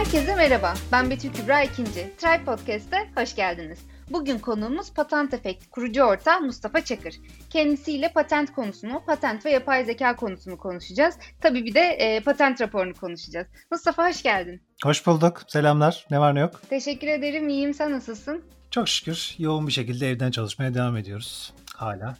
[0.00, 0.74] Herkese merhaba.
[0.92, 2.16] Ben Betül Kübra İkinci.
[2.18, 3.78] Tribe Podcast'te hoş geldiniz.
[4.10, 7.14] Bugün konuğumuz Patent Efekt kurucu ortağı Mustafa Çakır.
[7.50, 11.14] Kendisiyle patent konusunu, patent ve yapay zeka konusunu konuşacağız.
[11.40, 13.46] Tabii bir de e, patent raporunu konuşacağız.
[13.70, 14.62] Mustafa hoş geldin.
[14.84, 15.42] Hoş bulduk.
[15.48, 16.06] Selamlar.
[16.10, 16.62] Ne var ne yok?
[16.70, 17.48] Teşekkür ederim.
[17.48, 17.74] İyiyim.
[17.74, 18.44] Sen nasılsın?
[18.70, 22.16] Çok şükür yoğun bir şekilde evden çalışmaya devam ediyoruz hala.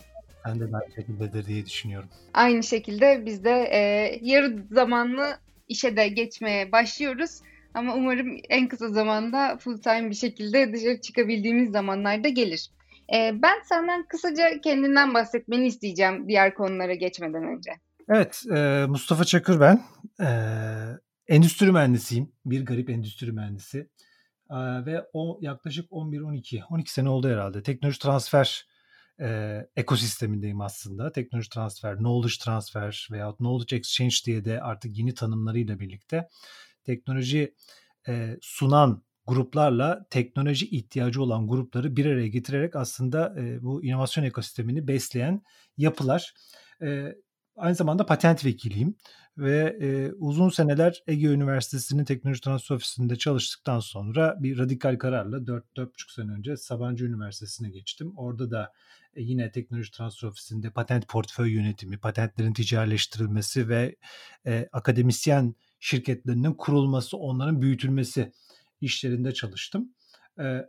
[0.47, 2.09] Ben de aynı şekildedir diye düşünüyorum.
[2.35, 3.79] Aynı şekilde biz de e,
[4.23, 5.39] yarı zamanlı
[5.69, 7.41] işe de geçmeye başlıyoruz.
[7.75, 12.71] Ama umarım en kısa zamanda full time bir şekilde dışarı çıkabildiğimiz zamanlarda gelir.
[13.15, 17.71] Ee, ben senden kısaca kendinden bahsetmeni isteyeceğim diğer konulara geçmeden önce.
[18.09, 19.83] Evet, e, Mustafa Çakır ben.
[20.21, 20.29] E,
[21.29, 22.33] endüstri mühendisiyim.
[22.45, 23.79] Bir garip endüstri mühendisi.
[24.51, 27.63] E, ve o yaklaşık 11-12, 12 sene oldu herhalde.
[27.63, 28.67] Teknoloji transfer
[29.21, 31.13] e, ekosistemindeyim aslında.
[31.13, 36.29] Teknoloji transfer, knowledge transfer veya knowledge exchange diye de artık yeni tanımlarıyla birlikte
[36.85, 37.55] teknoloji
[38.09, 44.89] e, sunan gruplarla teknoloji ihtiyacı olan grupları bir araya getirerek aslında e, bu inovasyon ekosistemini
[44.89, 45.43] besleyen
[45.77, 46.35] yapılar.
[46.83, 47.15] E,
[47.57, 48.95] aynı zamanda patent vekiliyim
[49.39, 56.15] ve e, uzun seneler Ege Üniversitesi'nin teknoloji transfer ofisinde çalıştıktan sonra bir radikal kararla 4-4,5
[56.15, 58.13] sene önce Sabancı Üniversitesi'ne geçtim.
[58.17, 58.73] Orada da
[59.15, 63.97] e, yine teknoloji transfer ofisinde patent portföy yönetimi, patentlerin ticarileştirilmesi ve
[64.47, 68.33] e, akademisyen şirketlerinin kurulması, onların büyütülmesi
[68.81, 69.95] işlerinde çalıştım.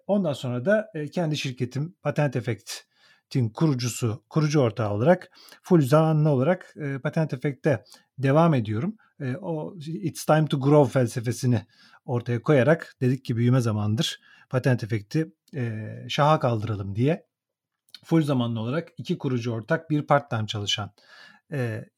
[0.07, 7.33] Ondan sonra da kendi şirketim Patent Effect'in kurucusu, kurucu ortağı olarak full zamanlı olarak Patent
[7.33, 7.83] Effect'te
[8.17, 8.97] devam ediyorum.
[9.41, 11.65] O It's Time to Grow felsefesini
[12.05, 15.33] ortaya koyarak dedik ki büyüme zamandır Patent Effect'i
[16.07, 17.27] şaha kaldıralım diye
[18.03, 20.91] full zamanlı olarak iki kurucu ortak bir part-time çalışan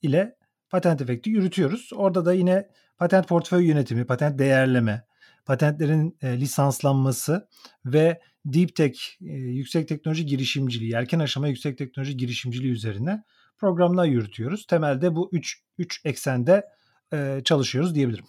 [0.01, 0.37] ile
[0.69, 1.89] patent efekti yürütüyoruz.
[1.93, 2.69] Orada da yine
[3.03, 5.05] patent portföy yönetimi, patent değerleme,
[5.45, 7.47] patentlerin e, lisanslanması
[7.85, 13.23] ve deep tech, e, yüksek teknoloji girişimciliği, erken aşama yüksek teknoloji girişimciliği üzerine
[13.57, 14.67] programlar yürütüyoruz.
[14.67, 16.65] Temelde bu üç, üç eksende
[17.13, 18.25] e, çalışıyoruz diyebilirim.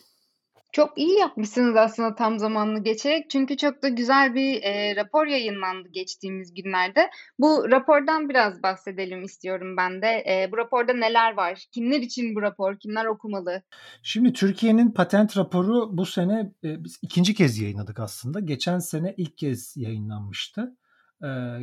[0.75, 3.31] Çok iyi yapmışsınız aslında tam zamanlı geçerek.
[3.31, 7.11] Çünkü çok da güzel bir e, rapor yayınlandı geçtiğimiz günlerde.
[7.39, 10.07] Bu rapordan biraz bahsedelim istiyorum ben de.
[10.07, 11.65] E, bu raporda neler var?
[11.73, 12.79] Kimler için bu rapor?
[12.79, 13.63] Kimler okumalı?
[14.03, 18.41] Şimdi Türkiye'nin patent raporu bu sene e, biz ikinci kez yayınladık aslında.
[18.41, 20.77] Geçen sene ilk kez yayınlanmıştı.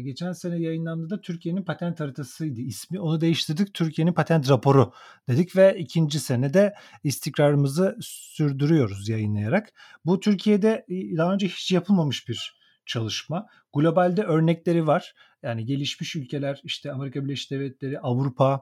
[0.03, 2.99] Geçen sene yayınlandığında Türkiye'nin patent haritasıydı ismi.
[2.99, 3.73] Onu değiştirdik.
[3.73, 4.93] Türkiye'nin patent raporu
[5.29, 6.73] dedik ve ikinci senede
[7.03, 9.73] istikrarımızı sürdürüyoruz yayınlayarak.
[10.05, 13.47] Bu Türkiye'de daha önce hiç yapılmamış bir çalışma.
[13.73, 15.13] Globalde örnekleri var.
[15.43, 18.61] Yani gelişmiş ülkeler işte Amerika Birleşik Devletleri, Avrupa,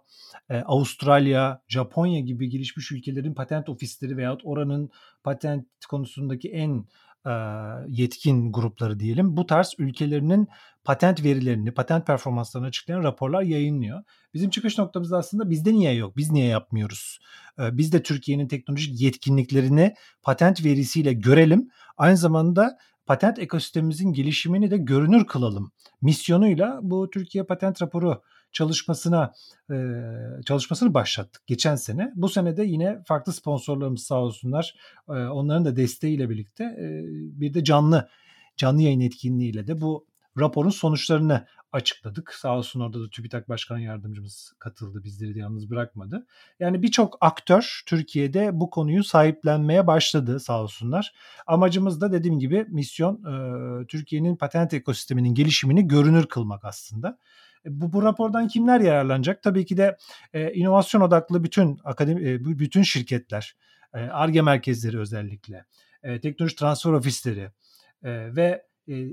[0.50, 4.90] e, Avustralya, Japonya gibi gelişmiş ülkelerin patent ofisleri veyahut oranın
[5.24, 6.86] patent konusundaki en
[7.88, 10.47] yetkin grupları diyelim bu tarz ülkelerinin
[10.84, 14.03] patent verilerini, patent performanslarını açıklayan raporlar yayınlıyor.
[14.34, 17.19] Bizim çıkış noktamız aslında bizde niye yok, biz niye yapmıyoruz?
[17.59, 19.94] Biz de Türkiye'nin teknolojik yetkinliklerini
[20.24, 21.69] patent verisiyle görelim.
[21.97, 25.72] Aynı zamanda patent ekosistemimizin gelişimini de görünür kılalım.
[26.01, 28.22] Misyonuyla bu Türkiye Patent Raporu
[28.52, 29.34] çalışmasına
[30.46, 32.14] çalışmasını başlattık geçen sene.
[32.16, 34.76] Bu sene de yine farklı sponsorlarımız sağ olsunlar.
[35.08, 36.76] Onların da desteğiyle birlikte
[37.14, 38.10] bir de canlı
[38.58, 40.06] canlı yayın etkinliğiyle de bu
[40.40, 42.34] raporun sonuçlarını açıkladık.
[42.34, 45.04] Sağ olsun orada da TÜBİTAK Başkan Yardımcımız katıldı.
[45.04, 46.26] Bizleri de yalnız bırakmadı.
[46.60, 51.14] Yani birçok aktör Türkiye'de bu konuyu sahiplenmeye başladı sağ olsunlar.
[51.48, 53.24] Amacımız da dediğim gibi misyon
[53.86, 57.18] Türkiye'nin patent ekosisteminin gelişimini görünür kılmak aslında.
[57.66, 59.44] E, bu, bu rapordan kimler yararlanacak?
[59.44, 59.97] Tabii ki de
[60.34, 63.56] e, inovasyon odaklı bütün akademi, e, bütün şirketler,
[63.94, 65.66] ARGE e, merkezleri özellikle,
[66.03, 67.52] e, teknoloji transfer ofisleri
[68.03, 69.08] e, ve e,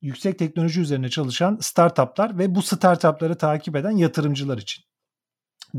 [0.00, 4.84] yüksek teknoloji üzerine çalışan startuplar ve bu startupları takip eden yatırımcılar için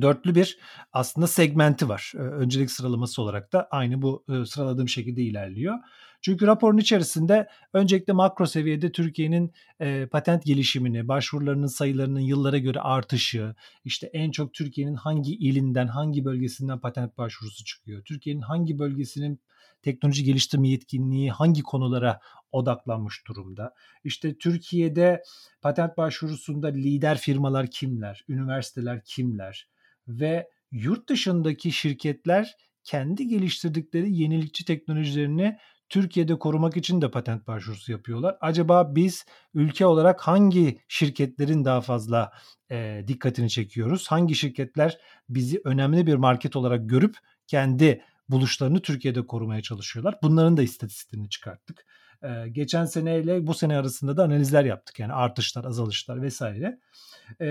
[0.01, 0.59] dörtlü bir
[0.93, 2.13] aslında segmenti var.
[2.15, 5.75] Öncelik sıralaması olarak da aynı bu sıraladığım şekilde ilerliyor.
[6.21, 13.55] Çünkü raporun içerisinde öncelikle makro seviyede Türkiye'nin e, patent gelişimini, başvurularının sayılarının yıllara göre artışı,
[13.85, 19.39] işte en çok Türkiye'nin hangi ilinden, hangi bölgesinden patent başvurusu çıkıyor, Türkiye'nin hangi bölgesinin
[19.81, 22.19] teknoloji geliştirme yetkinliği hangi konulara
[22.51, 23.73] odaklanmış durumda?
[24.03, 25.23] İşte Türkiye'de
[25.61, 29.67] patent başvurusunda lider firmalar kimler, üniversiteler kimler
[30.07, 35.57] ve yurt dışındaki şirketler kendi geliştirdikleri yenilikçi teknolojilerini
[35.91, 38.37] Türkiye'de korumak için de patent başvurusu yapıyorlar.
[38.41, 42.31] Acaba biz ülke olarak hangi şirketlerin daha fazla
[42.71, 44.07] e, dikkatini çekiyoruz?
[44.07, 44.97] Hangi şirketler
[45.29, 47.15] bizi önemli bir market olarak görüp
[47.47, 50.19] kendi buluşlarını Türkiye'de korumaya çalışıyorlar.
[50.23, 51.85] Bunların da istatistiklerini çıkarttık.
[52.23, 54.99] Ee, geçen seneyle bu sene arasında da analizler yaptık.
[54.99, 56.79] Yani artışlar, azalışlar vesaire.
[57.41, 57.47] Ee,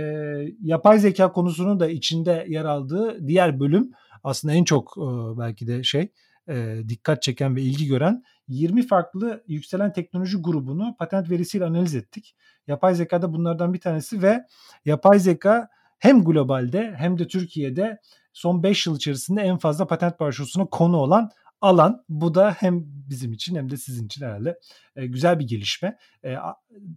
[0.63, 3.91] yapay zeka konusunun da içinde yer aldığı diğer bölüm
[4.25, 6.13] aslında en çok e, belki de şey
[6.51, 12.37] e, dikkat çeken ve ilgi gören 20 farklı yükselen teknoloji grubunu patent verisiyle analiz ettik.
[12.67, 14.45] Yapay zeka da bunlardan bir tanesi ve
[14.85, 15.69] yapay zeka
[15.99, 18.01] hem globalde hem de Türkiye'de
[18.33, 21.31] son 5 yıl içerisinde en fazla patent başvurusuna konu olan
[21.61, 22.05] alan.
[22.09, 24.59] Bu da hem bizim için hem de sizin için herhalde
[24.97, 25.99] e, güzel bir gelişme.
[26.25, 26.37] E,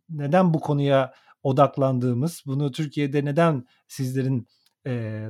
[0.09, 1.13] neden bu konuya
[1.43, 4.47] odaklandığımız, bunu Türkiye'de neden sizlerin
[4.87, 5.25] e,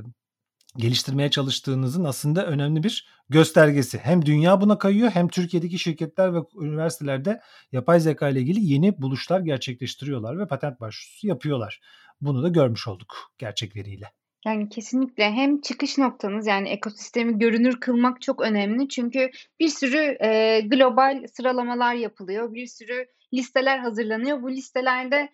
[0.76, 3.98] geliştirmeye çalıştığınızın aslında önemli bir göstergesi.
[3.98, 7.40] Hem dünya buna kayıyor hem Türkiye'deki şirketler ve üniversitelerde
[7.72, 11.80] yapay zeka ile ilgili yeni buluşlar gerçekleştiriyorlar ve patent başvurusu yapıyorlar.
[12.20, 14.10] Bunu da görmüş olduk gerçek veriyle.
[14.46, 18.88] Yani kesinlikle hem çıkış noktanız yani ekosistemi görünür kılmak çok önemli.
[18.88, 19.30] Çünkü
[19.60, 22.54] bir sürü e, global sıralamalar yapılıyor.
[22.54, 24.42] Bir sürü listeler hazırlanıyor.
[24.42, 25.28] Bu listelerde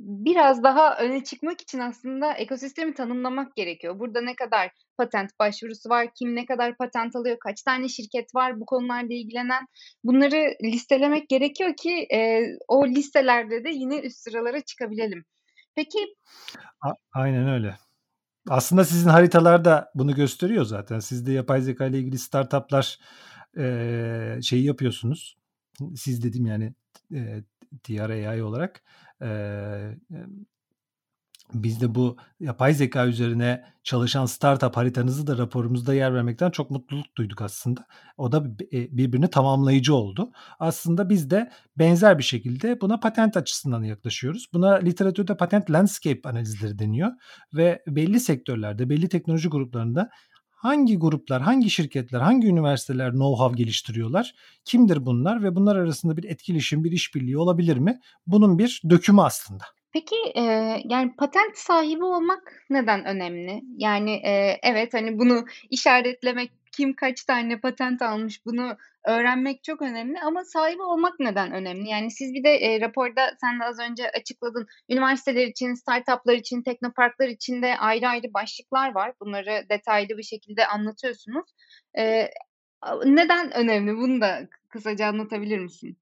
[0.00, 3.98] biraz daha öne çıkmak için aslında ekosistemi tanımlamak gerekiyor.
[3.98, 8.60] Burada ne kadar patent başvurusu var, kim ne kadar patent alıyor, kaç tane şirket var
[8.60, 9.66] bu konularda ilgilenen.
[10.04, 15.24] Bunları listelemek gerekiyor ki e, o listelerde de yine üst sıralara çıkabilelim.
[15.74, 15.98] Peki.
[16.80, 17.76] A- aynen öyle.
[18.48, 20.98] Aslında sizin haritalar da bunu gösteriyor zaten.
[20.98, 22.98] Siz de yapay zeka ile ilgili startuplar
[23.58, 25.36] e, şeyi yapıyorsunuz.
[25.96, 26.74] Siz dedim yani
[27.14, 27.42] e,
[27.82, 28.82] TRAI olarak
[29.22, 29.28] e,
[31.54, 37.16] biz de bu yapay zeka üzerine çalışan startup haritanızı da raporumuzda yer vermekten çok mutluluk
[37.16, 37.86] duyduk aslında.
[38.16, 40.30] O da birbirini tamamlayıcı oldu.
[40.58, 44.46] Aslında biz de benzer bir şekilde buna patent açısından yaklaşıyoruz.
[44.52, 47.10] Buna literatürde patent landscape analizleri deniyor
[47.54, 50.10] ve belli sektörlerde, belli teknoloji gruplarında
[50.58, 54.34] hangi gruplar, hangi şirketler, hangi üniversiteler know-how geliştiriyorlar?
[54.64, 58.00] Kimdir bunlar ve bunlar arasında bir etkileşim, bir işbirliği olabilir mi?
[58.26, 59.64] Bunun bir dökümü aslında.
[59.92, 63.62] Peki, eee, yani, patent sahibi olmak neden önemli?
[63.76, 68.76] Yani, eee, evet, hani, bunu işaretlemek, kim kaç tane patent almış bunu
[69.08, 71.88] öğrenmek çok önemli ama sahibi olmak neden önemli?
[71.88, 76.62] Yani, siz bir de, eee, raporda sen de az önce açıkladın, üniversiteler için, startup'lar için,
[76.62, 79.12] teknoparklar için de ayrı ayrı başlıklar var.
[79.20, 81.44] Bunları detaylı bir şekilde anlatıyorsunuz.
[81.96, 82.30] Eee,
[83.04, 83.96] neden önemli?
[83.96, 85.98] Bunu da kısaca anlatabilir misin?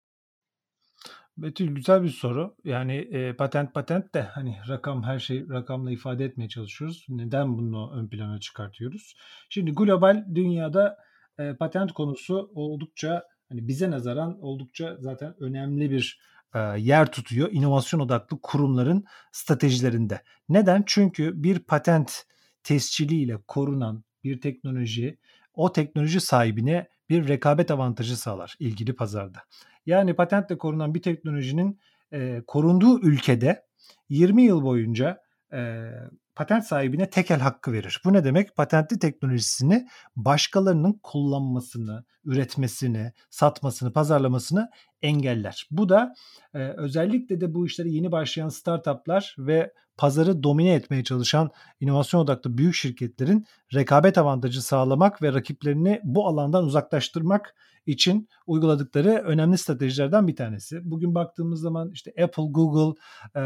[1.37, 2.57] Betül güzel bir soru.
[2.65, 7.07] Yani e, patent patent de hani rakam her şey rakamla ifade etmeye çalışıyoruz.
[7.09, 9.17] Neden bunu ön plana çıkartıyoruz?
[9.49, 10.97] Şimdi global dünyada
[11.39, 16.21] e, patent konusu oldukça hani bize nazaran oldukça zaten önemli bir
[16.55, 20.23] e, yer tutuyor inovasyon odaklı kurumların stratejilerinde.
[20.49, 20.83] Neden?
[20.87, 22.25] Çünkü bir patent
[22.63, 25.19] tesciliyle korunan bir teknoloji
[25.55, 29.39] o teknoloji sahibine bir rekabet avantajı sağlar ilgili pazarda.
[29.87, 31.81] Yani patentle korunan bir teknolojinin
[32.13, 33.67] e, korunduğu ülkede
[34.09, 35.23] 20 yıl boyunca
[35.53, 35.91] e,
[36.37, 38.01] patent sahibine tekel hakkı verir.
[38.05, 38.57] Bu ne demek?
[38.57, 44.71] Patentli teknolojisini başkalarının kullanmasını, üretmesini, satmasını, pazarlamasını
[45.07, 45.67] engeller.
[45.71, 46.15] Bu da
[46.55, 51.51] e, özellikle de bu işlere yeni başlayan startuplar ve pazarı domine etmeye çalışan
[51.81, 57.55] inovasyon odaklı büyük şirketlerin rekabet avantajı sağlamak ve rakiplerini bu alandan uzaklaştırmak
[57.87, 60.91] için uyguladıkları önemli stratejilerden bir tanesi.
[60.91, 63.01] Bugün baktığımız zaman işte Apple, Google
[63.37, 63.43] e,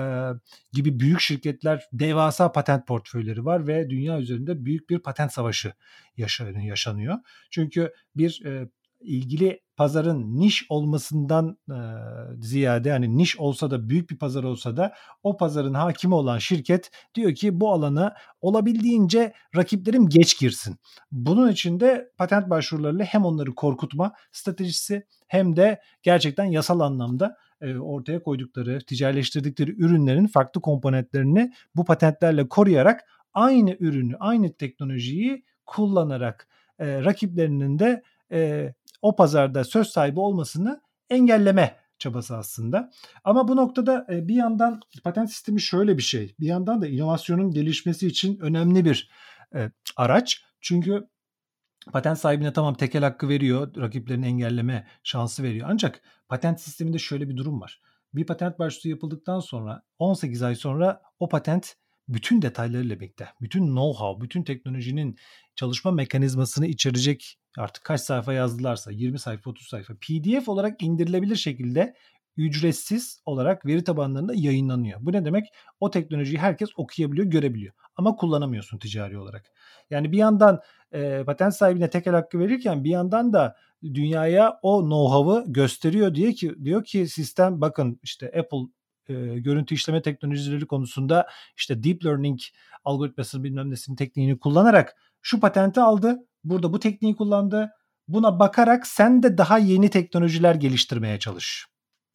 [0.72, 5.72] gibi büyük şirketler devasa patent portföyleri var ve dünya üzerinde büyük bir patent savaşı
[6.16, 7.18] yaşanıyor.
[7.50, 8.68] Çünkü bir e,
[9.00, 11.76] ilgili pazarın niş olmasından e,
[12.40, 16.90] ziyade hani niş olsa da büyük bir pazar olsa da o pazarın hakimi olan şirket
[17.14, 20.76] diyor ki bu alana olabildiğince rakiplerim geç girsin.
[21.12, 27.78] Bunun için de patent başvurularıyla hem onları korkutma stratejisi hem de gerçekten yasal anlamda e,
[27.78, 33.00] ortaya koydukları, ticaretleştirdikleri ürünlerin farklı komponentlerini bu patentlerle koruyarak
[33.34, 38.02] aynı ürünü, aynı teknolojiyi kullanarak e, rakiplerinin de
[38.32, 40.80] e, o pazarda söz sahibi olmasını
[41.10, 42.90] engelleme çabası aslında.
[43.24, 46.34] Ama bu noktada e, bir yandan patent sistemi şöyle bir şey.
[46.40, 49.10] Bir yandan da inovasyonun gelişmesi için önemli bir
[49.54, 50.44] e, araç.
[50.60, 51.08] Çünkü
[51.92, 55.68] patent sahibine tamam tekel hakkı veriyor, rakiplerini engelleme şansı veriyor.
[55.70, 57.80] Ancak patent sisteminde şöyle bir durum var.
[58.14, 61.76] Bir patent başvurusu yapıldıktan sonra 18 ay sonra o patent
[62.08, 65.16] bütün detaylarıyla birlikte, bütün know-how, bütün teknolojinin
[65.54, 71.94] çalışma mekanizmasını içerecek artık kaç sayfa yazdılarsa 20 sayfa 30 sayfa PDF olarak indirilebilir şekilde
[72.36, 74.98] ücretsiz olarak veri tabanlarında yayınlanıyor.
[75.02, 75.46] Bu ne demek?
[75.80, 77.74] O teknolojiyi herkes okuyabiliyor, görebiliyor.
[77.96, 79.52] ama kullanamıyorsun ticari olarak.
[79.90, 80.60] Yani bir yandan
[80.92, 86.54] e, patent sahibine tekel hakkı verirken bir yandan da dünyaya o know-how'ı gösteriyor diye ki
[86.64, 88.68] diyor ki sistem bakın işte Apple
[89.08, 91.26] e, görüntü işleme teknolojileri konusunda
[91.56, 92.40] işte deep learning
[92.84, 96.18] algoritması bilmem nesinin tekniğini kullanarak şu patenti aldı.
[96.44, 97.70] Burada bu tekniği kullandı.
[98.08, 101.66] Buna bakarak sen de daha yeni teknolojiler geliştirmeye çalış.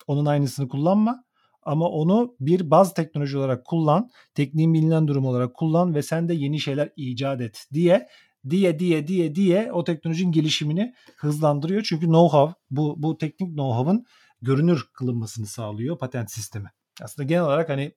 [0.07, 1.23] Onun aynısını kullanma
[1.61, 6.33] ama onu bir baz teknoloji olarak kullan, tekniğin bilinen durum olarak kullan ve sen de
[6.33, 8.07] yeni şeyler icat et diye
[8.49, 11.83] diye diye diye diye o teknolojinin gelişimini hızlandırıyor.
[11.83, 14.05] Çünkü know-how bu bu teknik know-how'ın
[14.41, 16.69] görünür kılınmasını sağlıyor patent sistemi.
[17.01, 17.91] Aslında genel olarak hani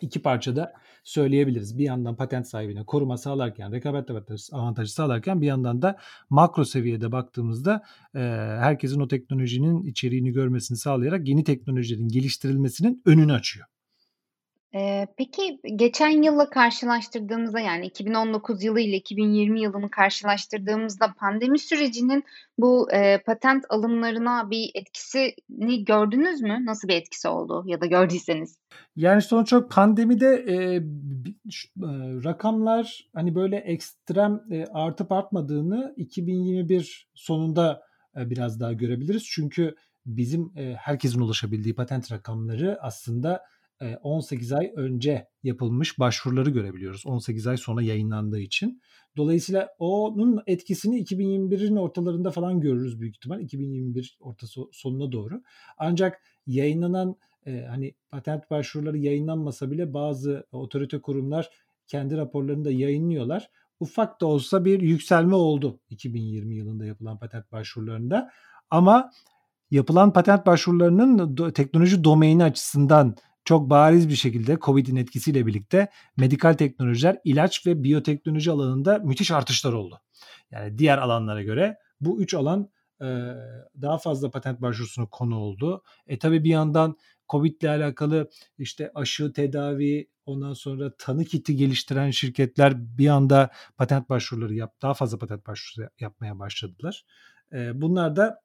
[0.00, 0.72] iki parçada
[1.04, 1.78] söyleyebiliriz.
[1.78, 4.10] Bir yandan patent sahibine koruma sağlarken, rekabet
[4.52, 5.96] avantajı sağlarken bir yandan da
[6.30, 7.82] makro seviyede baktığımızda
[8.14, 8.18] e,
[8.60, 13.66] herkesin o teknolojinin içeriğini görmesini sağlayarak yeni teknolojilerin geliştirilmesinin önünü açıyor.
[15.16, 22.24] Peki geçen yılla karşılaştırdığımızda, yani 2019 yılı ile 2020 yılını karşılaştırdığımızda pandemi sürecinin
[22.58, 26.58] bu, eee, patent alımlarına bir etkisini gördünüz mü?
[26.64, 28.56] Nasıl bir etkisi oldu ya da gördüyseniz?
[28.96, 30.82] Yani sonuç olarak pandemide, eee,
[32.24, 37.82] rakamlar, hani, böyle ekstrem, eee, artıp artmadığını 2021 sonunda,
[38.16, 39.24] eee, biraz daha görebiliriz.
[39.30, 39.74] Çünkü
[40.06, 43.42] bizim, eee, herkesin ulaşabildiği patent rakamları aslında
[44.02, 47.06] 18 ay önce yapılmış başvuruları görebiliyoruz.
[47.06, 48.80] 18 ay sonra yayınlandığı için.
[49.16, 53.40] Dolayısıyla onun etkisini 2021'in ortalarında falan görürüz büyük ihtimal.
[53.40, 55.42] 2021 ortası sonuna doğru.
[55.78, 57.16] Ancak yayınlanan
[57.68, 61.50] hani patent başvuruları yayınlanmasa bile bazı otorite kurumlar
[61.86, 63.50] kendi raporlarını da yayınlıyorlar.
[63.80, 68.30] Ufak da olsa bir yükselme oldu 2020 yılında yapılan patent başvurularında.
[68.70, 69.10] Ama
[69.70, 77.18] yapılan patent başvurularının teknoloji domaini açısından çok bariz bir şekilde COVID'in etkisiyle birlikte medikal teknolojiler,
[77.24, 80.00] ilaç ve biyoteknoloji alanında müthiş artışlar oldu.
[80.50, 83.06] Yani diğer alanlara göre bu üç alan e,
[83.82, 85.82] daha fazla patent başvurusuna konu oldu.
[86.06, 86.96] E tabi bir yandan
[87.28, 94.08] Covid ile alakalı işte aşı, tedavi, ondan sonra tanı kiti geliştiren şirketler bir anda patent
[94.08, 97.04] başvuruları yap, daha fazla patent başvurusu yapmaya başladılar.
[97.52, 98.42] E, bunlar da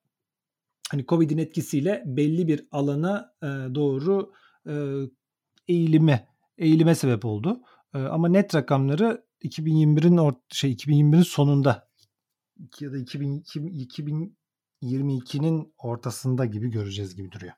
[0.92, 4.34] hani Covid'in etkisiyle belli bir alana e, doğru
[5.68, 6.28] eğilime
[6.58, 7.62] eğilime sebep oldu.
[7.94, 11.88] ama net rakamları 2021'in or şey 2021'in sonunda
[12.80, 17.54] ya da 2022'nin ortasında gibi göreceğiz gibi duruyor.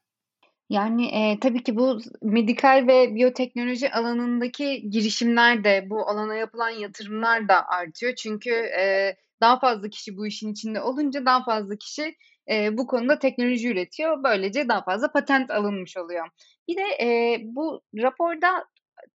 [0.70, 7.48] Yani, eee, tabii ki bu medikal ve biyoteknoloji alanındaki girişimler de, bu alana yapılan yatırımlar
[7.48, 8.14] da artıyor.
[8.16, 12.16] Çünkü, eee, daha fazla kişi bu işin içinde olunca daha fazla kişi,
[12.50, 14.24] eee, bu konuda teknoloji üretiyor.
[14.24, 16.28] Böylece daha fazla patent alınmış oluyor.
[16.68, 18.66] Bir de, eee, bu raporda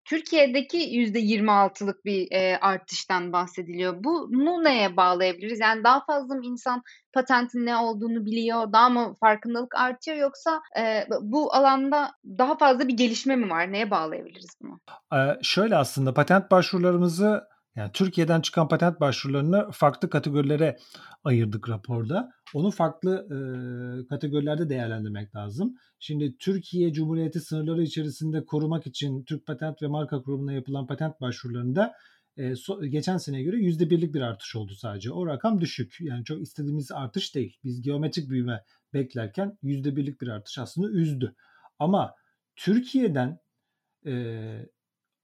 [0.06, 3.96] Türkiye'deki %26'lık bir, eee, artıştan bahsediliyor.
[4.04, 5.60] Bunu neye bağlayabiliriz?
[5.60, 6.82] Yani daha fazla mı insan
[7.14, 12.98] patentin ne olduğunu biliyor, daha mı farkındalık artıyor yoksa, eee, bu alanda daha fazla bir
[12.98, 13.72] gelişme mi var?
[13.72, 14.80] Neye bağlayabiliriz bunu?
[15.14, 17.44] Eee, şöyle aslında patent başvurularımızı
[17.76, 20.78] yani Türkiye'den çıkan patent başvurularını farklı kategorilere
[21.24, 22.32] ayırdık raporda.
[22.54, 23.38] Onu farklı e,
[24.08, 25.76] kategorilerde değerlendirmek lazım.
[26.00, 31.94] Şimdi Türkiye Cumhuriyeti sınırları içerisinde korumak için Türk Patent ve Marka Kurumu'na yapılan patent başvurularında
[32.38, 35.12] e, so, geçen seneye göre yüzde birlik bir artış oldu sadece.
[35.12, 35.98] O rakam düşük.
[36.00, 37.58] Yani çok istediğimiz artış değil.
[37.64, 38.64] Biz geometrik büyüme
[38.94, 41.36] beklerken yüzde birlik bir artış aslında üzdü.
[41.80, 42.14] Ama
[42.56, 43.40] Türkiye'den
[44.06, 44.14] e,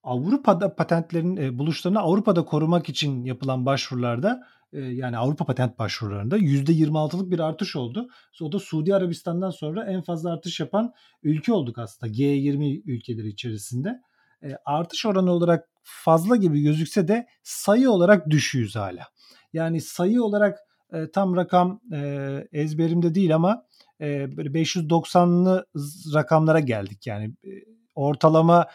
[0.03, 4.43] Avrupa'da patentlerin e, buluşlarını Avrupa'da korumak için yapılan başvurularda
[4.73, 8.07] e, yani Avrupa patent başvurularında %26'lık bir artış oldu.
[8.41, 10.93] O da Suudi Arabistan'dan sonra en fazla artış yapan
[11.23, 14.01] ülke olduk aslında G20 ülkeleri içerisinde.
[14.43, 19.07] E, artış oranı olarak fazla gibi gözükse de sayı olarak düşüyoruz hala.
[19.53, 20.59] Yani sayı olarak
[20.93, 23.65] e, tam rakam e, ezberimde değil ama
[24.01, 25.65] e, böyle 590'lı
[26.13, 27.07] rakamlara geldik.
[27.07, 27.51] Yani e,
[27.95, 28.67] ortalama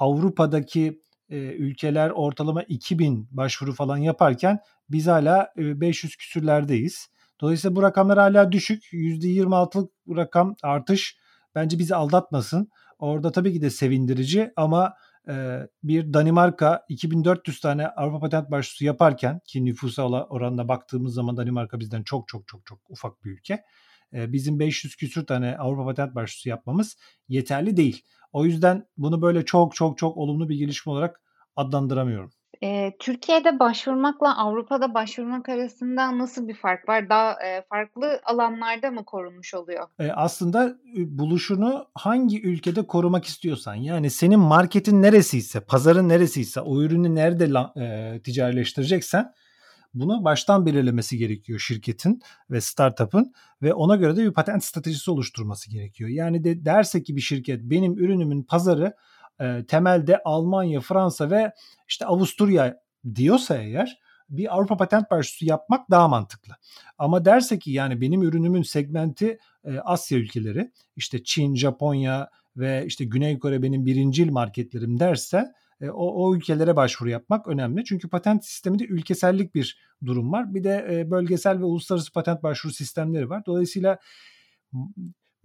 [0.00, 4.58] Avrupa'daki e, ülkeler ortalama 2000 başvuru falan yaparken
[4.90, 7.08] biz hala e, 500 küsürlerdeyiz.
[7.40, 8.84] Dolayısıyla bu rakamlar hala düşük.
[8.92, 11.16] %26'lık rakam artış
[11.54, 12.68] bence bizi aldatmasın.
[12.98, 14.94] Orada tabii ki de sevindirici ama
[15.28, 21.80] e, bir Danimarka 2400 tane Avrupa Patent Başvurusu yaparken ki nüfusa oranına baktığımız zaman Danimarka
[21.80, 23.62] bizden çok çok çok çok ufak bir ülke.
[24.14, 26.96] E, bizim 500 küsür tane Avrupa Patent Başvurusu yapmamız
[27.28, 28.02] yeterli değil.
[28.32, 31.20] O yüzden bunu böyle çok çok çok olumlu bir gelişme olarak
[31.56, 32.30] adlandıramıyorum.
[32.98, 37.08] Türkiye'de başvurmakla Avrupa'da başvurmak arasında nasıl bir fark var?
[37.08, 37.36] Daha,
[37.68, 39.86] farklı alanlarda mı korunmuş oluyor?
[40.14, 47.50] Aslında, buluşunu hangi ülkede korumak istiyorsan, yani senin marketin neresiyse, pazarın neresiyse, o ürünü nerede
[47.76, 49.32] eee, ticarileştireceksen
[49.94, 52.20] bunu baştan belirlemesi gerekiyor şirketin
[52.50, 53.32] ve startup'ın
[53.62, 56.10] ve ona göre de bir patent stratejisi oluşturması gerekiyor.
[56.10, 58.94] Yani de derse ki bir şirket benim ürünümün pazarı
[59.40, 61.52] e, temelde Almanya, Fransa ve
[61.88, 62.80] işte Avusturya
[63.14, 63.98] diyorsa eğer
[64.30, 66.54] bir Avrupa patent başvurusu yapmak daha mantıklı.
[66.98, 73.04] Ama derse ki yani benim ürünümün segmenti e, Asya ülkeleri işte Çin, Japonya ve işte
[73.04, 75.52] Güney Kore benim birincil marketlerim derse
[75.88, 77.84] o, o ülkelere başvuru yapmak önemli.
[77.84, 80.54] Çünkü patent sisteminde ülkesellik bir durum var.
[80.54, 83.42] Bir de e, bölgesel ve uluslararası patent başvuru sistemleri var.
[83.46, 83.98] Dolayısıyla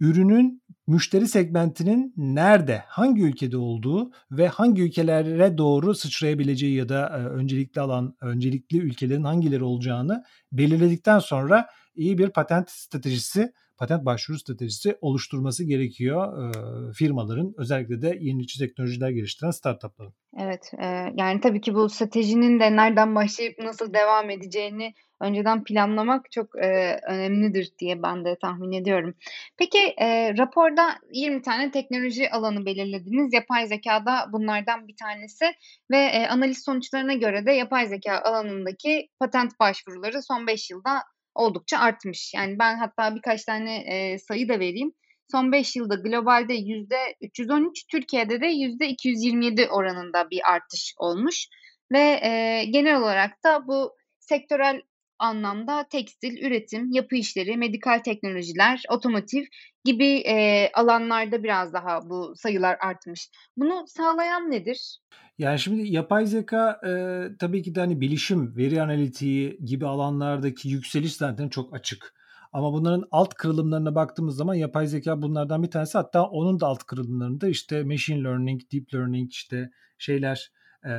[0.00, 7.26] ürünün müşteri segmentinin nerede, hangi ülkede olduğu ve hangi ülkelere doğru sıçrayabileceği ya da e,
[7.26, 14.96] öncelikli alan, öncelikli ülkelerin hangileri olacağını belirledikten sonra iyi bir patent stratejisi, patent başvuru stratejisi
[15.00, 20.14] oluşturması gerekiyor e, firmaların özellikle de yenilikçi teknolojiler geliştiren startupların.
[20.38, 26.30] Evet, e, yani tabii ki bu stratejinin de nereden başlayıp nasıl devam edeceğini önceden planlamak
[26.30, 29.14] çok e, önemlidir diye ben de tahmin ediyorum.
[29.56, 33.32] Peki e, raporda 20 tane teknoloji alanı belirlediniz.
[33.32, 35.44] Yapay zeka da bunlardan bir tanesi
[35.90, 41.02] ve e, analiz sonuçlarına göre de yapay zeka alanındaki patent başvuruları son 5 yılda
[41.36, 42.32] oldukça artmış.
[42.34, 44.92] Yani ben hatta birkaç tane e, sayı da vereyim.
[45.30, 51.46] Son 5 yılda globalde %313, Türkiye'de de %227 oranında bir artış olmuş.
[51.92, 54.82] Ve e, genel olarak da bu sektörel
[55.18, 59.44] anlamda tekstil, üretim, yapı işleri, medikal teknolojiler, otomotiv
[59.84, 63.30] gibi e, alanlarda biraz daha bu sayılar artmış.
[63.56, 64.98] Bunu sağlayan nedir?
[65.38, 71.16] Yani şimdi yapay zeka e, tabii ki de hani bilişim, veri analitiği gibi alanlardaki yükseliş
[71.16, 72.14] zaten çok açık.
[72.52, 75.98] Ama bunların alt kırılımlarına baktığımız zaman yapay zeka bunlardan bir tanesi.
[75.98, 80.52] Hatta onun da alt kırılımlarında işte machine learning, deep learning işte şeyler,
[80.84, 80.90] e,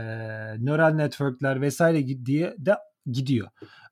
[0.66, 2.76] neural networkler vesaire diye de
[3.12, 3.48] gidiyor.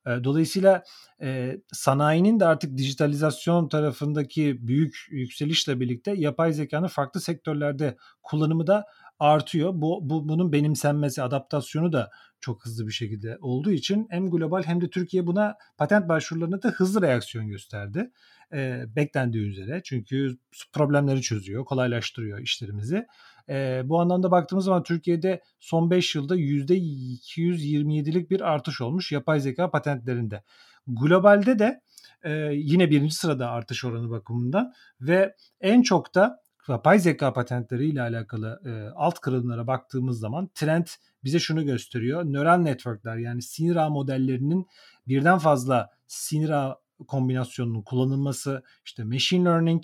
[0.05, 0.83] Dolayısıyla
[1.21, 8.85] e, sanayinin de artık dijitalizasyon tarafındaki büyük yükselişle birlikte yapay zekanın farklı sektörlerde kullanımı da
[9.19, 9.71] artıyor.
[9.73, 14.81] Bu, bu bunun benimsenmesi, adaptasyonu da çok hızlı bir şekilde olduğu için hem global hem
[14.81, 18.11] de Türkiye buna patent başvurularına da hızlı reaksiyon gösterdi.
[18.53, 19.81] E, beklendiği üzere.
[19.83, 20.37] Çünkü
[20.73, 23.05] problemleri çözüyor, kolaylaştırıyor işlerimizi.
[23.49, 29.71] E, bu anlamda baktığımız zaman Türkiye'de son 5 yılda %227'lik bir artış olmuş yapay zeka
[29.71, 30.43] patentlerinde.
[30.87, 31.81] Globalde de
[32.23, 38.01] e, yine birinci sırada artış oranı bakımından ve en çok da yapay zeka patentleri ile
[38.01, 40.85] alakalı e, alt kırılımlara baktığımız zaman trend
[41.23, 42.23] bize şunu gösteriyor.
[42.25, 44.67] Nöral networkler yani sinir ağ modellerinin
[45.07, 49.83] birden fazla sinir ağ kombinasyonunun kullanılması, işte machine learning,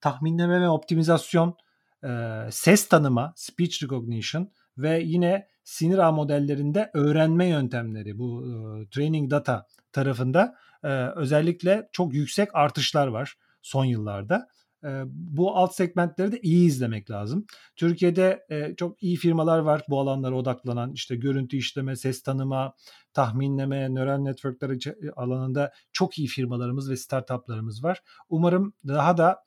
[0.00, 1.56] tahminleme ve optimizasyon,
[2.04, 2.08] e,
[2.50, 8.50] ses tanıma, speech recognition ve yine sinir ağ modellerinde öğrenme yöntemleri bu e,
[8.90, 14.48] training data tarafında e, özellikle çok yüksek artışlar var son yıllarda
[15.06, 17.46] bu alt segmentleri de iyi izlemek lazım.
[17.76, 22.74] Türkiye'de çok iyi firmalar var bu alanlara odaklanan işte görüntü işleme, ses tanıma,
[23.12, 24.78] tahminleme, nöral networkler
[25.16, 28.02] alanında çok iyi firmalarımız ve startuplarımız var.
[28.28, 29.42] Umarım daha da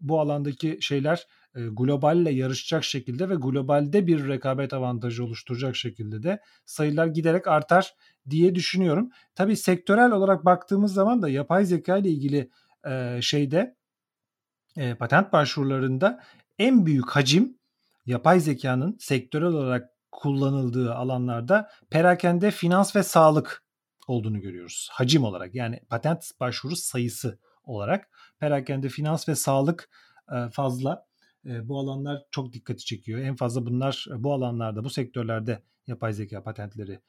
[0.00, 7.06] bu alandaki şeyler globalle yarışacak şekilde ve globalde bir rekabet avantajı oluşturacak şekilde de sayılar
[7.06, 7.94] giderek artar
[8.30, 9.10] diye düşünüyorum.
[9.34, 12.50] Tabii sektörel olarak baktığımız zaman da yapay zeka ile ilgili
[13.20, 13.76] şeyde
[14.76, 16.20] e, patent başvurularında
[16.58, 17.58] en büyük hacim
[18.06, 23.64] yapay zekanın sektörel olarak kullanıldığı alanlarda perakende, finans ve sağlık
[24.06, 24.88] olduğunu görüyoruz.
[24.92, 29.90] Hacim olarak yani patent başvuru sayısı olarak perakende, finans ve sağlık
[30.52, 31.06] fazla.
[31.44, 33.20] Bu alanlar çok dikkati çekiyor.
[33.20, 37.00] En fazla bunlar bu alanlarda, bu sektörlerde yapay zeka patentleri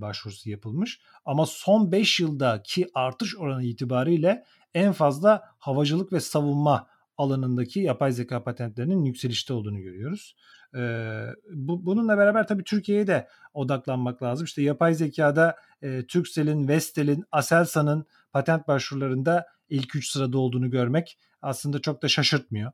[0.00, 1.00] başvurusu yapılmış.
[1.24, 6.86] Ama son 5 yıldaki artış oranı itibariyle en fazla havacılık ve savunma
[7.18, 10.36] alanındaki yapay zeka patentlerinin yükselişte olduğunu görüyoruz.
[10.76, 14.44] Ee, bu, bununla beraber tabii Türkiye'ye de odaklanmak lazım.
[14.44, 21.78] İşte yapay zekada e, Turkcell'in, Vestel'in, Aselsan'ın patent başvurularında ilk üç sırada olduğunu görmek aslında
[21.78, 22.72] çok da şaşırtmıyor.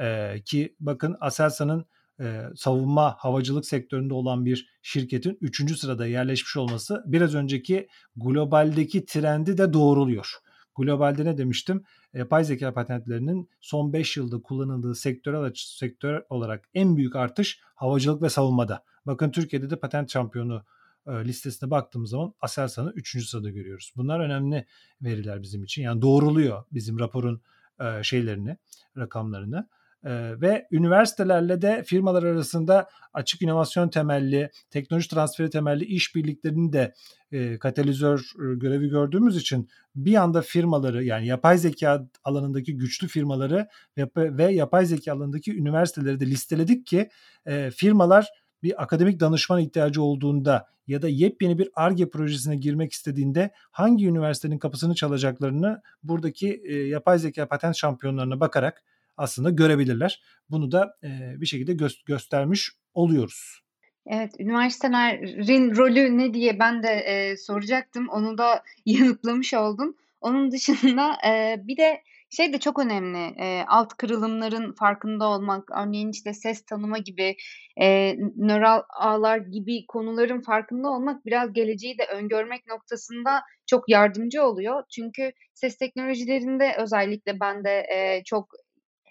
[0.00, 1.86] Ee, ki bakın Aselsan'ın
[2.20, 5.78] e, savunma havacılık sektöründe olan bir şirketin 3.
[5.78, 10.32] sırada yerleşmiş olması biraz önceki globaldeki trendi de doğruluyor.
[10.76, 11.84] Globalde ne demiştim?
[12.14, 18.28] Yapay zeka patentlerinin son 5 yılda kullanıldığı sektörel sektör olarak en büyük artış havacılık ve
[18.28, 20.64] savunmada Bakın Türkiye'de de patent şampiyonu
[21.06, 23.28] e, listesine baktığımız zaman Aselsan'ı 3.
[23.28, 23.92] sırada görüyoruz.
[23.96, 24.66] Bunlar önemli
[25.02, 25.82] veriler bizim için.
[25.82, 27.42] Yani doğruluyor bizim raporun
[27.80, 28.56] e, şeylerini,
[28.96, 29.68] rakamlarını.
[30.04, 36.94] Ee, ve üniversitelerle de firmalar arasında açık inovasyon temelli, teknoloji transferi temelli işbirliklerinin de
[37.32, 43.68] e, katalizör e, görevi gördüğümüz için bir anda firmaları yani yapay zeka alanındaki güçlü firmaları
[44.16, 47.08] ve, yapay zeka alanındaki üniversiteleri de listeledik ki
[47.46, 48.28] e, firmalar
[48.62, 54.58] bir akademik danışman ihtiyacı olduğunda ya da yepyeni bir ARGE projesine girmek istediğinde hangi üniversitenin
[54.58, 58.82] kapısını çalacaklarını buradaki yapay zeka patent şampiyonlarına bakarak
[59.16, 60.22] aslında görebilirler.
[60.50, 63.60] Bunu da e, bir şekilde gö- göstermiş oluyoruz.
[64.06, 68.08] Evet, üniversitelerin rolü ne diye ben de e, soracaktım.
[68.08, 69.96] Onu da yanıtlamış oldun.
[70.20, 73.40] Onun dışında e, bir de şey de çok önemli.
[73.40, 77.36] E, alt kırılımların farkında olmak, örneğin işte ses tanıma gibi,
[77.80, 84.82] e, nöral ağlar gibi konuların farkında olmak biraz geleceği de öngörmek noktasında çok yardımcı oluyor.
[84.90, 88.48] Çünkü ses teknolojilerinde özellikle ben de e, çok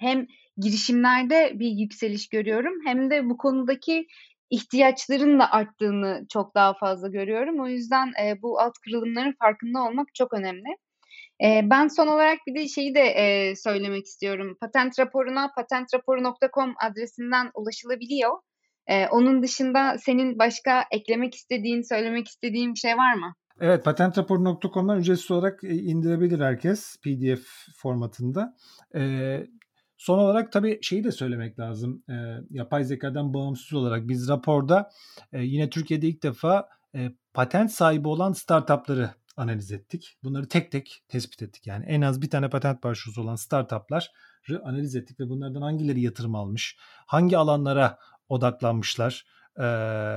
[0.04, 4.08] hem girişimlerde bir yükseliş görüyorum hem de bu konudaki
[4.50, 7.60] ihtiyaçların da arttığını çok daha fazla görüyorum.
[7.60, 10.78] O yüzden e, bu alt kırılımların farkında olmak çok önemli.
[11.44, 14.58] E, ben son olarak bir de şeyi de e, söylemek istiyorum.
[14.62, 18.39] Patent raporuna patentraporu.com adresinden ulaşılabiliyor.
[18.88, 23.34] E, onun dışında senin başka eklemek istediğin, söylemek istediğin bir şey var mı?
[23.60, 28.56] Evet patentraporu.com'dan ücretsiz olarak indirebilir herkes PDF formatında.
[28.96, 29.48] Ee,
[30.04, 32.04] Son olarak tabii şeyi de söylemek lazım.
[32.10, 32.13] E,
[32.50, 34.89] yapay zekadan bağımsız olarak biz raporda
[35.34, 40.18] e, yine Türkiye'de ilk defa e, patent sahibi olan startupları analiz ettik.
[40.24, 41.68] Bunları tek tek tespit ettik.
[41.68, 44.04] Yani en az bir tane patent başvurusu olan startupları
[44.63, 49.26] analiz ettik ve bunlardan hangileri yatırım almış, hangi alanlara odaklanmışlar
[49.58, 49.63] e,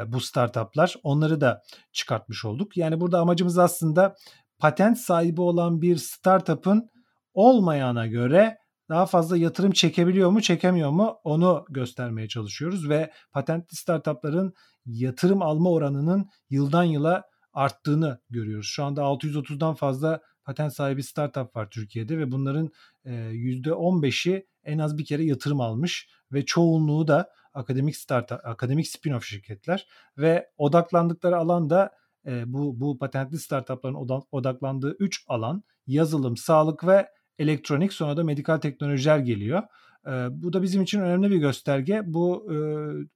[0.07, 2.77] bu startuplar onları da çıkartmış olduk.
[2.77, 4.15] Yani burada amacımız aslında
[4.59, 6.91] patent sahibi olan bir startup'ın
[7.35, 8.57] olmayana göre
[8.89, 14.53] daha fazla yatırım çekebiliyor mu, çekemiyor mu onu göstermeye çalışıyoruz ve patentli startupların
[14.87, 18.67] yatırım alma oranının yıldan yıla arttığını görüyoruz.
[18.67, 22.71] Şu anda 630'dan fazla patent sahibi startup var Türkiye'de ve bunların
[23.05, 29.87] %15'i en az bir kere yatırım almış ve çoğunluğu da akademik startup, akademik spin-off şirketler
[30.19, 31.91] ve odaklandıkları alan da
[32.27, 39.19] bu bu patentli startupların odaklandığı 3 alan yazılım, sağlık ve elektronik sonra da medikal teknolojiler
[39.19, 39.63] geliyor.
[40.07, 42.03] E, bu da bizim için önemli bir gösterge.
[42.05, 42.57] Bu e,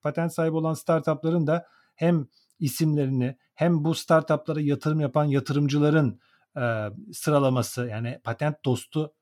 [0.02, 2.26] patent sahibi olan startupların da hem
[2.58, 6.20] isimlerini hem bu startuplara yatırım yapan yatırımcıların
[6.56, 9.14] e, sıralaması yani patent dostu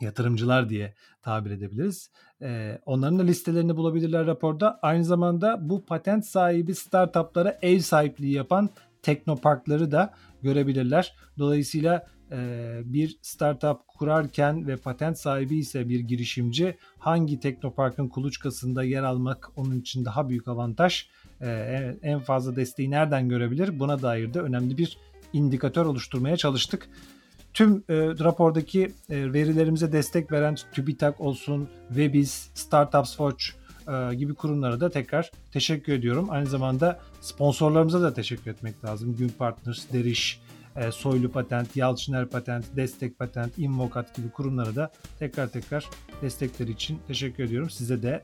[0.00, 2.10] yatırımcılar diye tabir edebiliriz.
[2.42, 4.78] E, onların da listelerini bulabilirler raporda.
[4.82, 8.70] Aynı zamanda bu patent sahibi startuplara ev sahipliği yapan
[9.02, 11.14] teknoparkları da görebilirler.
[11.38, 12.06] Dolayısıyla
[12.84, 19.80] bir startup kurarken ve patent sahibi ise bir girişimci hangi teknoparkın kuluçkasında yer almak onun
[19.80, 21.08] için daha büyük avantaj
[22.02, 24.98] en fazla desteği nereden görebilir buna dair de önemli bir
[25.32, 26.88] indikatör oluşturmaya çalıştık.
[27.54, 33.44] Tüm e, rapordaki e, verilerimize destek veren TÜBİTAK olsun, Webiz, Startups Watch
[33.88, 36.26] e, gibi kurumlara da tekrar teşekkür ediyorum.
[36.30, 39.16] Aynı zamanda sponsorlarımıza da teşekkür etmek lazım.
[39.16, 40.40] Gün Partners, Deriş,
[40.76, 45.86] e, Soylu Patent, Yalçıner Patent, Destek Patent, Invokat gibi kurumlara da tekrar tekrar
[46.22, 47.70] destekleri için teşekkür ediyorum.
[47.70, 48.22] Size de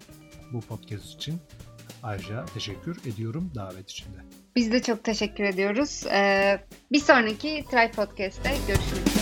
[0.52, 1.40] bu podcast için
[2.02, 4.18] ayrıca teşekkür ediyorum davet için de.
[4.56, 6.06] Biz de çok teşekkür ediyoruz.
[6.06, 6.60] Ee,
[6.92, 9.21] bir sonraki Try Podcast'te görüşmek üzere.